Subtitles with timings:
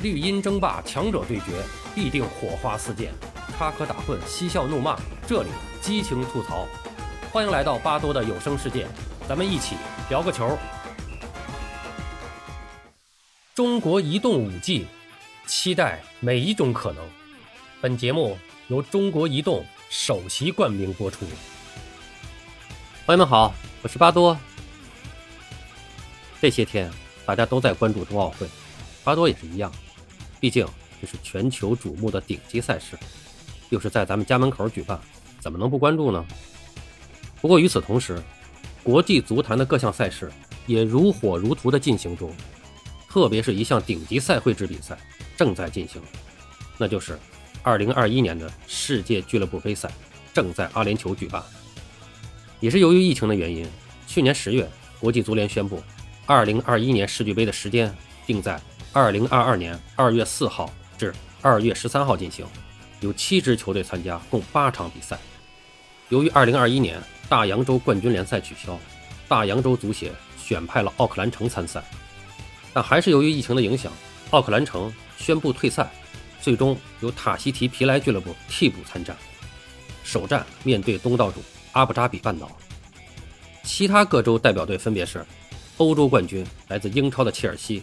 [0.00, 1.60] 绿茵争霸，强者对决，
[1.92, 3.12] 必定火花四溅，
[3.56, 5.48] 插科打诨，嬉笑怒骂，这里
[5.80, 6.68] 激情吐槽。
[7.32, 8.86] 欢迎来到巴多的有声世界，
[9.28, 9.74] 咱们一起
[10.08, 10.56] 聊个球。
[13.56, 14.86] 中国移动五 G，
[15.48, 17.04] 期待每一种可能。
[17.80, 18.38] 本节目
[18.68, 21.26] 由中国移动首席冠名播出。
[23.04, 23.52] 朋友们好，
[23.82, 24.38] 我是巴多。
[26.40, 26.88] 这些天
[27.26, 28.46] 大家都在关注冬奥会，
[29.02, 29.72] 巴多也是一样。
[30.40, 30.66] 毕竟
[31.00, 32.96] 这是全球瞩目的顶级赛事，
[33.70, 34.98] 又是在咱们家门口举办，
[35.40, 36.24] 怎么能不关注呢？
[37.40, 38.22] 不过与此同时，
[38.82, 40.30] 国际足坛的各项赛事
[40.66, 42.32] 也如火如荼的进行中，
[43.08, 44.98] 特别是一项顶级赛会制比赛
[45.36, 46.00] 正在进行，
[46.76, 47.18] 那就是
[47.64, 49.90] 2021年的世界俱乐部杯赛
[50.32, 51.42] 正在阿联酋举办。
[52.60, 53.66] 也是由于疫情的原因，
[54.06, 55.80] 去年十月，国际足联宣布
[56.26, 57.94] ，2021年世俱杯的时间
[58.26, 58.60] 定在。
[58.92, 62.46] 二零二二年二月四号至二月十三号进行，
[63.00, 65.18] 有七支球队参加，共八场比赛。
[66.08, 68.78] 由于二零二一年大洋洲冠军联赛取消，
[69.28, 71.82] 大洋洲足协选派了奥克兰城参赛，
[72.72, 73.92] 但还是由于疫情的影响，
[74.30, 75.90] 奥克兰城宣布退赛，
[76.40, 79.14] 最终由塔希提皮莱俱乐部替补参战。
[80.02, 81.42] 首战面对东道主
[81.72, 82.50] 阿布扎比半岛。
[83.62, 85.22] 其他各州代表队分别是：
[85.76, 87.82] 欧洲冠军来自英超的切尔西。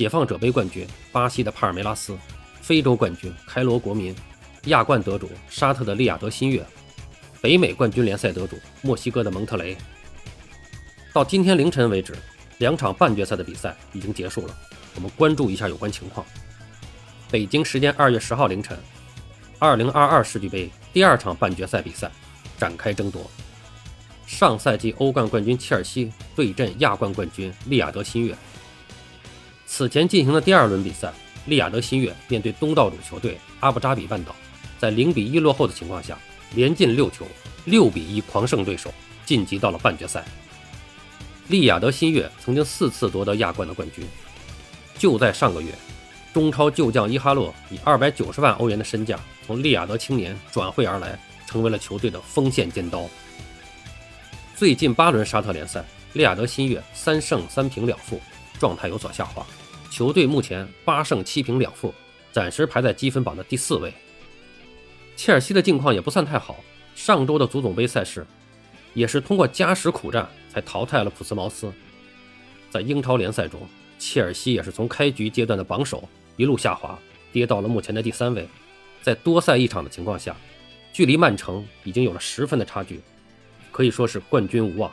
[0.00, 2.16] 解放者杯冠军巴西的帕尔梅拉斯，
[2.62, 4.16] 非洲冠军开罗国民，
[4.64, 6.64] 亚冠得主沙特的利雅得新月，
[7.42, 9.76] 北美冠军联赛得主墨西哥的蒙特雷。
[11.12, 12.16] 到今天凌晨为止，
[12.56, 14.56] 两场半决赛的比赛已经结束了。
[14.94, 16.24] 我们关注一下有关情况。
[17.30, 18.74] 北京时间二月十号凌晨，
[19.58, 22.10] 二零二二世俱杯第二场半决赛比赛
[22.56, 23.30] 展开争夺。
[24.26, 28.34] 上赛季欧冠冠军切尔西对阵亚冠冠军利雅得新月。
[29.72, 31.12] 此前进行的第二轮比赛，
[31.46, 34.34] 利雅得新月面对东道主球队阿布扎比半岛，
[34.80, 36.18] 在零比一落后的情况下，
[36.56, 37.24] 连进六球，
[37.66, 38.92] 六比一狂胜对手，
[39.24, 40.24] 晋级到了半决赛。
[41.46, 44.04] 利雅得新月曾经四次夺得亚冠的冠军。
[44.98, 45.72] 就在上个月，
[46.34, 51.16] 中超旧将伊哈洛以二百九十万欧元的身价从利雅得青年转会而来，
[51.46, 53.08] 成为了球队的锋线尖刀。
[54.56, 58.20] 最近八轮沙特联赛，利雅得新月三胜三平两负，
[58.60, 59.44] 状态有所下滑。
[59.90, 61.92] 球队目前八胜七平两负，
[62.30, 63.92] 暂时排在积分榜的第四位。
[65.16, 66.62] 切尔西的境况也不算太好，
[66.94, 68.24] 上周的足总杯赛事
[68.94, 71.72] 也是通过加时苦战才淘汰了普斯茅斯。
[72.70, 73.60] 在英超联赛中，
[73.98, 76.96] 切尔西也是从开局阶段的榜首一路下滑，
[77.32, 78.46] 跌到了目前的第三位。
[79.02, 80.36] 在多赛一场的情况下，
[80.92, 83.00] 距离曼城已经有了十分的差距，
[83.72, 84.92] 可以说是冠军无望。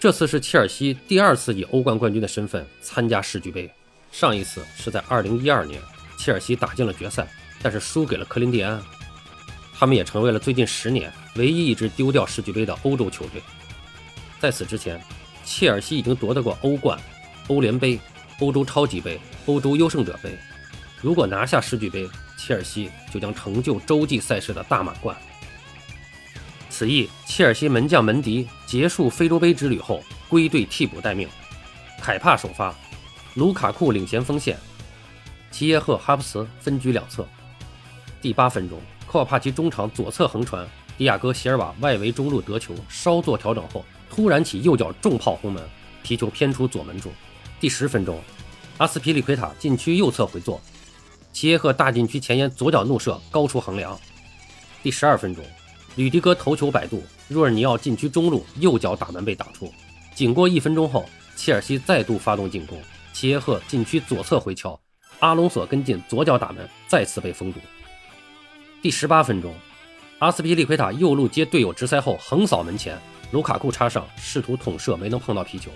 [0.00, 3.70] 这次是切尔西第二次以欧冠冠军的身份参加世俱杯，
[4.10, 5.78] 上一次是在2012年，
[6.16, 7.28] 切尔西打进了决赛，
[7.60, 8.82] 但是输给了克林蒂安。
[9.74, 13.42] 他们也成为了最近十年唯一一支丢掉世俱杯的欧洲球队。
[14.38, 14.98] 在此之前，
[15.44, 16.98] 切尔西已经夺得过欧冠、
[17.48, 18.00] 欧联杯、
[18.38, 20.34] 欧洲超级杯、欧洲优胜者杯。
[21.02, 25.14] 如果拿下世俱杯，切尔西就将成就洲际赛事的大满贯。
[26.80, 31.28] 此役，切尔西门将门迪结束非洲杯之旅后归队替补待命，
[32.00, 32.74] 凯帕首发，
[33.34, 34.58] 卢卡库领衔锋线，
[35.50, 37.28] 齐耶赫、哈布茨分居两侧。
[38.22, 45.62] 第八分钟，科瓦帕奇中场左侧横传，迪亚哥席尔瓦外围中路得球，稍作调整后突然起右脚重炮轰门，
[46.02, 47.12] 皮球偏出左门柱。
[47.60, 48.18] 第十分钟，
[48.78, 50.58] 阿斯皮利奎塔禁区右侧回做，
[51.30, 54.00] 齐耶赫大禁区前沿左脚怒射高出横梁。
[54.82, 55.44] 第十二分钟。
[55.96, 59.72] 吕迪格头球摆渡，若尔尼奥禁区中路右脚打门被打出。
[60.14, 62.80] 仅过一分钟后，切尔西再度发动进攻，
[63.12, 64.78] 齐耶赫禁区左侧回敲，
[65.18, 67.58] 阿隆索跟进左脚打门，再次被封堵。
[68.80, 69.52] 第十八分钟，
[70.20, 72.96] 阿斯皮利奎塔右路接队友直塞后横扫门前，
[73.32, 75.70] 卢卡库插上试图捅射没能碰到皮球。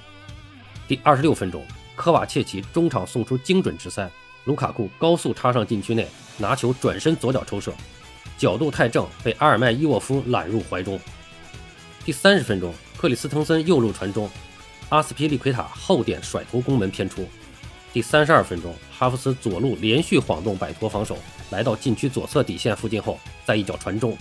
[0.86, 1.64] 第二十六分钟，
[1.96, 4.08] 科瓦切奇中场送出精准直塞，
[4.44, 6.06] 卢卡库高速插上禁区内，
[6.38, 7.72] 拿球转身左脚抽射。
[8.36, 10.98] 角度太正，被阿尔麦伊沃夫揽入怀中。
[12.04, 14.28] 第三十分钟，克里斯滕森右路传中，
[14.90, 17.26] 阿斯皮利奎塔后点甩头攻门偏出。
[17.92, 21.16] 第三十二分钟，哈弗茨左路连续晃动摆脱防守，
[21.50, 24.18] 来到禁区左侧底线附近后，再一脚传中，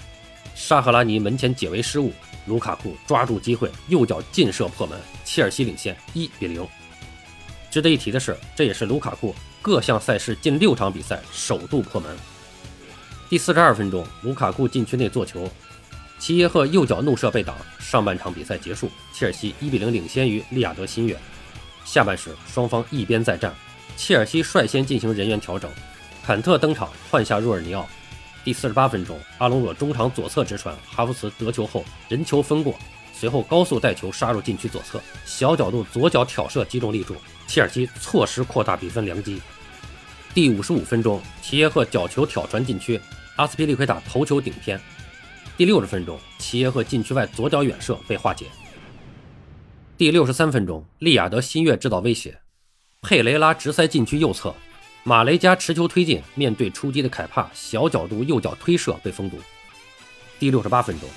[0.54, 2.14] 沙赫拉尼门前解围失误，
[2.46, 6.66] 卢卡库抓住机会右脚劲射破门，切尔西领先一比零。
[7.72, 12.16] 值得一提的是，这也是卢卡库各项赛事近六场比赛首度破门。
[13.34, 15.50] 第四十二分钟，卢卡库禁区内做球，
[16.20, 17.56] 齐耶赫右脚怒射被挡。
[17.80, 21.18] 上半场比赛结束，切尔西一比零领先于利雅得新月。
[21.84, 23.52] 下半时，双方一边再战，
[23.98, 25.68] 切尔西率先进行人员调整，
[26.24, 27.90] 坎特登场换下若尔尼奥。
[28.44, 32.78] 第四十八分钟，阿隆索中场左侧直传，哈弗茨得球后人球分过，
[33.16, 37.16] 随后高速带球杀入禁区左侧，小角度左脚挑射击中立柱，
[37.48, 39.42] 切尔西错失扩大比分良机。
[40.36, 43.02] 第五十五分钟，齐耶赫角球挑传禁区，
[43.36, 44.80] 阿斯皮利奎塔头球顶偏。
[45.58, 48.46] 第六十分钟，齐耶赫禁区外左脚远射被化解。
[49.98, 52.38] 第六十三分钟，利雅得新月制造威胁，
[53.02, 54.54] 佩雷拉直塞禁区右侧，
[55.04, 59.38] 马雷加持球推进，面对出击的凯帕，小角度右脚推射被封堵。
[60.40, 61.10] 第六十八分钟，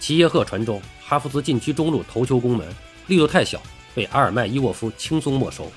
[0.00, 2.66] 齐耶赫传中，哈弗茨禁区中路头球攻门，
[3.06, 3.60] 力度太小，
[3.94, 5.70] 被阿尔麦伊沃夫轻松没收。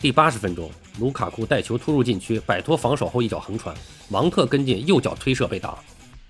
[0.00, 3.76] 第八十分钟，卢卡库带球突入禁区，摆脱防守后一脚横传，
[4.08, 5.78] 芒特跟进右脚推射被挡。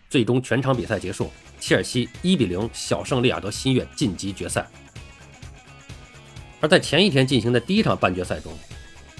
[0.09, 1.31] 最终全场比赛结束，
[1.61, 4.67] 切尔西一比零小胜利雅得新月晋级决赛。
[6.61, 8.53] 而在前一天进行的第一场半决赛中，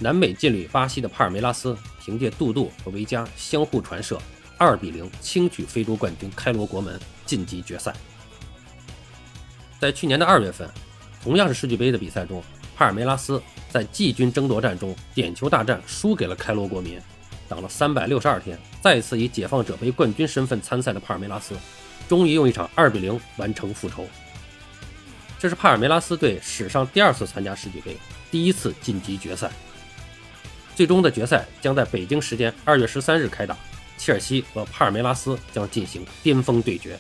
[0.01, 4.21] 南美劲旅巴西的帕尔梅拉斯凭借杜杜和维加相互传射，
[4.57, 7.95] 二比零轻取非洲冠军开罗国门晋级决赛。
[9.79, 10.69] 在去年的二月份，
[11.23, 12.43] 同样是世俱杯的比赛中，
[12.77, 17.01] 帕尔梅拉斯在季军争夺战中点球大战输给了开罗国民。
[17.49, 21.55] 等了三百六十二天，再次以解放者杯冠军身份参赛的帕尔梅拉斯，
[22.09, 24.05] 终于用一场二比零完成复仇。
[25.39, 27.97] 这是帕尔梅拉斯队史上第二次参加世俱杯，
[28.31, 29.51] 第一次晋级决赛。
[30.75, 33.57] 最终的决赛将在北京时间二月十三日开打，
[33.97, 36.99] 切尔西和帕尔梅拉斯将进行巅峰对决。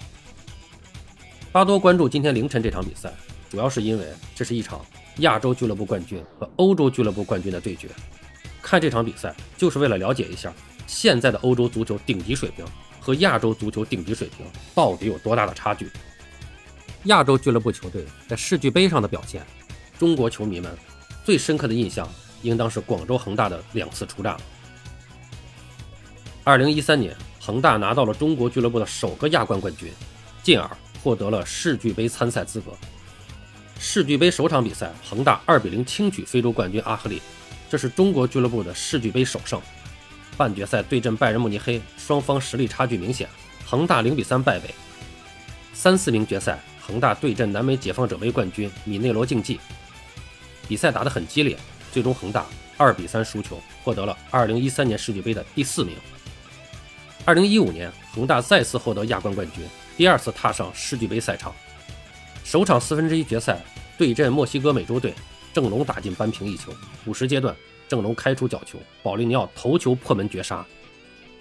[1.51, 3.13] 巴多关注今天凌晨这场比赛，
[3.51, 4.85] 主要是因为这是一场
[5.19, 7.89] 亚洲俱乐部冠军和欧洲俱乐部冠军的对决。
[8.63, 10.53] 看这场比赛，就是为了了解一下
[10.87, 12.65] 现在的欧洲足球顶级水平
[13.01, 15.91] 和亚洲足球顶级水平到底有多大的差距。
[17.05, 19.47] 亚洲俱乐部球队在世俱杯上的表现，
[19.99, 20.77] 中国球迷们
[21.25, 22.09] 最深刻的印象
[22.43, 24.37] 应当是广州恒大的两次出战。
[26.43, 29.93] 二零一三年，恒大拿到了中国俱乐部的首个亚冠冠军，
[30.43, 30.69] 进而
[31.03, 32.73] 获得了世俱杯参赛资格。
[33.79, 37.21] 世俱杯首场比赛，恒大二比零轻取非洲冠军阿赫利。
[37.69, 39.61] 这是中国俱乐部的世俱杯首胜。
[40.37, 43.29] 半决赛对阵拜仁慕尼黑，双方实力差距明显，
[43.65, 44.75] 恒大零比三败北。
[45.73, 49.61] 三四名决赛，恒大对阵南美解放者杯冠军米内罗竞技，
[50.69, 51.57] 比赛打得很激烈，
[51.93, 52.47] 最终恒大
[52.77, 55.95] 二比三输球，获得了二零一三年世俱杯的第四名。
[57.25, 59.65] 二零一五年，恒大再次获得亚冠冠军，
[59.97, 61.55] 第二次踏上世俱杯赛场。
[62.47, 63.61] 首场四分之一决赛
[63.99, 65.13] 对阵墨西哥美洲队。
[65.53, 66.73] 郑龙打进扳平一球，
[67.05, 67.53] 补时阶段，
[67.89, 70.65] 郑龙开出角球，保利尼奥头球破门绝杀。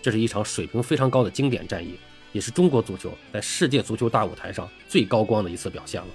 [0.01, 1.99] 这是一场水平非常高的经典战役，
[2.31, 6.07] 也是中国足球在世界足球大舞台上最高光的一次表现了。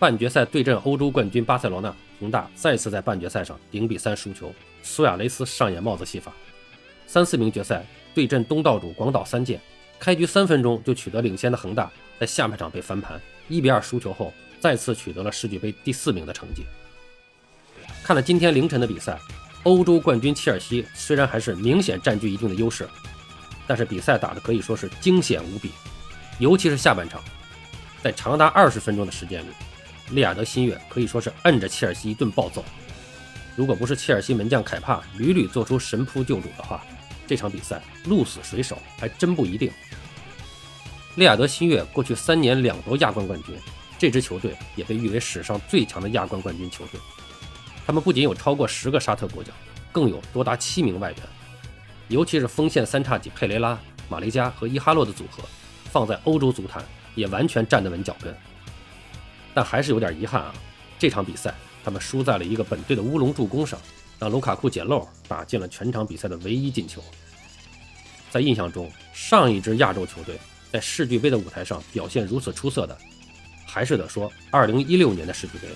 [0.00, 6.32] 半决赛对阵欧洲冠军巴塞罗那，恒大再次在半决赛上零比三输球，苏亚雷斯上演帽子戏法。
[7.06, 9.60] 三四名决赛对阵东道主广岛三剑，
[10.00, 14.32] 开局三分钟就取得领先的恒大，在下半场被翻盘，一比二输球后。
[14.58, 16.66] 再次取得了世俱杯第四名的成绩。
[18.02, 19.18] 看了今天凌晨的比赛，
[19.62, 22.86] 欧洲冠军切尔西虽然还是明显占据一定的优势，
[23.66, 25.70] 但是比赛打的可以说是惊险无比。
[26.38, 27.24] 尤其是下半场，
[28.02, 29.48] 在长达二十分钟的时间里，
[30.10, 32.62] 利雅得新月可以说是摁着切尔西一顿暴揍。
[33.56, 36.84] 如果不是切尔西门将凯帕屡屡做出神扑救主的话，
[37.30, 39.70] 这场比赛鹿死谁手还真不一定。
[41.14, 43.54] 利雅得新月过去三年两夺亚冠冠军。
[43.96, 46.98] 这支球队也被誉为史上最强的亚冠冠军球队。
[47.86, 49.52] 他们不仅有超过十个沙特国脚，
[49.92, 51.20] 更有多达七名外援。
[52.08, 55.44] 尤其是锋线三叉戟佩雷拉、马雷加和伊哈洛的组合，
[55.84, 56.84] 放在欧洲足坛
[57.14, 58.34] 也完全站得稳脚跟。
[59.54, 60.52] 但还是有点遗憾啊，
[60.98, 63.78] 这场比赛他们输在了一个本队的乌龙助攻上，
[64.20, 67.02] 让卢卡库捡漏打进了全场比赛的唯一进球。
[68.30, 70.38] 在印象中，上一支亚洲球队
[70.70, 72.96] 在世俱杯的舞台上表现如此出色的。
[73.66, 75.68] 还是得说，二零一六年的世俱杯，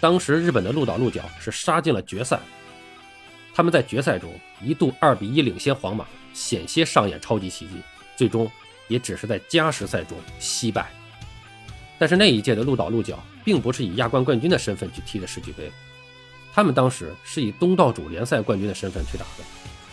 [0.00, 2.40] 当时日本的鹿岛鹿角是杀进了决赛。
[3.54, 4.32] 他们在决赛中
[4.62, 7.74] 一度二比一领先皇马，险些上演超级奇迹，
[8.16, 8.50] 最终
[8.86, 10.90] 也只是在加时赛中惜败。
[11.98, 15.70] 但是那一届的鹿岛鹿角并不是以亚冠冠军的身份去踢的世俱杯，
[16.58, 19.44] 他们当时是以东道主联赛冠军的身份去打的。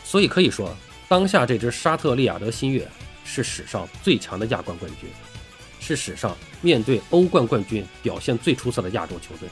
[0.03, 0.75] 所以可以说，
[1.07, 2.89] 当下这支沙特利雅得新月
[3.23, 5.07] 是史上最强的亚冠冠军。
[5.79, 9.47] 是史上面对欧冠冠军表现最出色的亚洲球队，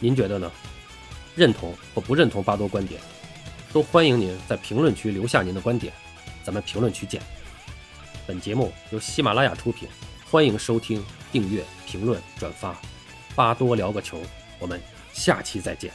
[0.00, 0.50] 您觉得呢？
[1.36, 2.98] 认同或不认同巴多观点，
[3.70, 5.92] 都欢迎您在评论区留下您的观点，
[6.42, 7.20] 咱们评论区见。
[8.26, 9.86] 本节目由喜马拉雅出品，
[10.30, 12.74] 欢迎收听、订阅、评论、转发。
[13.34, 14.18] 巴多聊个球，
[14.58, 14.80] 我们
[15.12, 15.92] 下期再见。